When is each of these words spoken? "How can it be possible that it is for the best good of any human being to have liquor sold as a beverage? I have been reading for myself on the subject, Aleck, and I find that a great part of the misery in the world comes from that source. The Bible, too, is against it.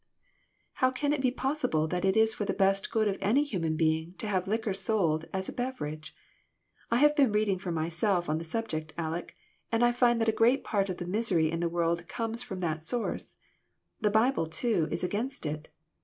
"How 0.81 0.89
can 0.89 1.13
it 1.13 1.21
be 1.21 1.29
possible 1.29 1.87
that 1.87 2.03
it 2.05 2.17
is 2.17 2.33
for 2.33 2.43
the 2.43 2.55
best 2.55 2.89
good 2.89 3.07
of 3.07 3.19
any 3.21 3.43
human 3.43 3.75
being 3.75 4.15
to 4.15 4.25
have 4.25 4.47
liquor 4.47 4.73
sold 4.73 5.25
as 5.31 5.47
a 5.47 5.53
beverage? 5.53 6.15
I 6.89 6.97
have 6.97 7.15
been 7.15 7.31
reading 7.31 7.59
for 7.59 7.71
myself 7.71 8.27
on 8.27 8.39
the 8.39 8.43
subject, 8.43 8.93
Aleck, 8.97 9.35
and 9.71 9.85
I 9.85 9.91
find 9.91 10.19
that 10.19 10.27
a 10.27 10.31
great 10.31 10.63
part 10.63 10.89
of 10.89 10.97
the 10.97 11.05
misery 11.05 11.51
in 11.51 11.59
the 11.59 11.69
world 11.69 12.07
comes 12.07 12.41
from 12.41 12.61
that 12.61 12.83
source. 12.83 13.35
The 13.99 14.09
Bible, 14.09 14.47
too, 14.47 14.87
is 14.89 15.03
against 15.03 15.45
it. 15.45 15.69